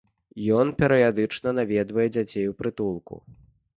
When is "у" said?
2.53-2.57